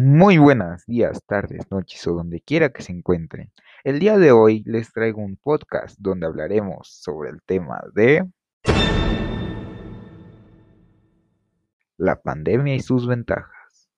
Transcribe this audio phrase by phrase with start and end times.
[0.00, 3.50] Muy buenos días, tardes, noches o donde quiera que se encuentren.
[3.82, 8.24] El día de hoy les traigo un podcast donde hablaremos sobre el tema de
[11.96, 13.90] la pandemia y sus ventajas.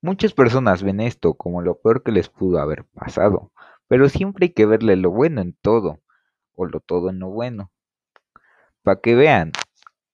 [0.00, 3.52] Muchas personas ven esto como lo peor que les pudo haber pasado,
[3.86, 6.00] pero siempre hay que verle lo bueno en todo,
[6.56, 7.70] o lo todo en lo bueno.
[8.82, 9.52] Para que vean,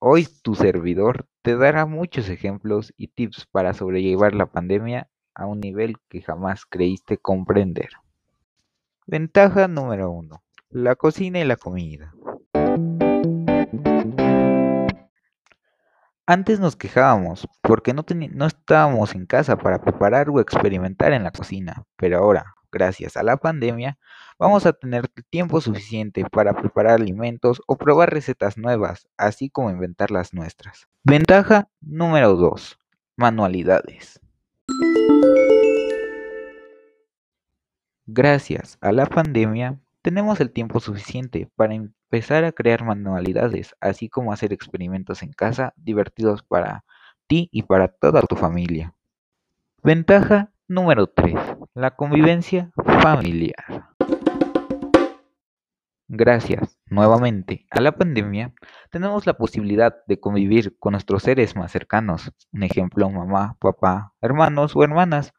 [0.00, 5.60] hoy tu servidor te dará muchos ejemplos y tips para sobrellevar la pandemia a un
[5.60, 7.90] nivel que jamás creíste comprender.
[9.06, 10.42] Ventaja número 1.
[10.70, 12.14] La cocina y la comida.
[16.26, 21.32] Antes nos quejábamos porque no, no, estábamos en casa para preparar o experimentar en la
[21.32, 23.98] cocina, pero ahora, gracias a la pandemia,
[24.38, 30.10] vamos a tener tiempo suficiente para preparar alimentos o probar recetas nuevas, así como inventar
[30.10, 30.88] las nuestras.
[31.04, 32.78] Ventaja número 2.
[33.16, 34.20] Manualidades.
[38.06, 44.32] Gracias a la pandemia, tenemos el tiempo suficiente para empezar a crear manualidades, así como
[44.32, 46.84] hacer experimentos en casa divertidos para
[47.26, 48.94] ti y para toda tu familia.
[49.82, 51.34] Ventaja número 3.
[51.74, 52.70] La convivencia
[53.02, 53.88] familiar.
[56.06, 58.54] Gracias, nuevamente, a la pandemia,
[58.90, 64.76] tenemos la posibilidad de convivir con nuestros seres más cercanos, un ejemplo, mamá, papá, hermanos
[64.76, 65.32] o hermanas,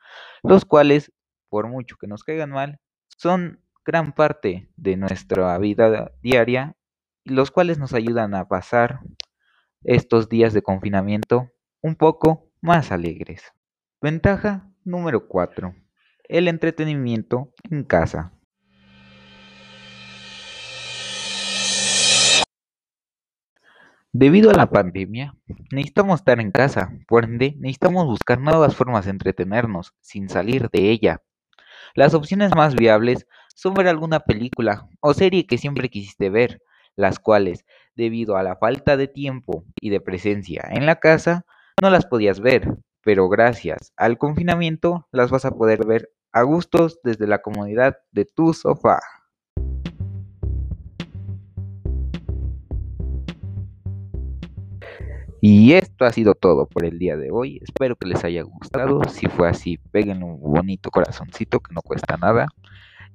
[0.43, 1.13] los cuales,
[1.49, 2.79] por mucho que nos caigan mal,
[3.17, 6.75] son gran parte de nuestra vida diaria
[7.23, 8.99] y los cuales nos ayudan a pasar
[9.83, 13.53] estos días de confinamiento un poco más alegres.
[14.01, 15.75] Ventaja número 4.
[16.27, 18.33] El entretenimiento en casa.
[24.13, 25.35] Debido a la pandemia,
[25.71, 30.89] necesitamos estar en casa, por ende, necesitamos buscar nuevas formas de entretenernos sin salir de
[30.91, 31.21] ella.
[31.95, 33.25] Las opciones más viables
[33.55, 36.61] son ver alguna película o serie que siempre quisiste ver,
[36.97, 37.65] las cuales,
[37.95, 41.45] debido a la falta de tiempo y de presencia en la casa,
[41.81, 42.67] no las podías ver,
[43.03, 48.25] pero gracias al confinamiento las vas a poder ver a gustos desde la comodidad de
[48.25, 48.99] tu sofá.
[55.43, 57.59] Y esto ha sido todo por el día de hoy.
[57.63, 59.01] Espero que les haya gustado.
[59.09, 62.45] Si fue así, peguen un bonito corazoncito que no cuesta nada.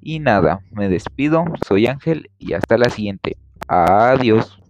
[0.01, 1.45] Y nada, me despido.
[1.65, 3.37] Soy Ángel y hasta la siguiente.
[3.69, 4.61] Adiós.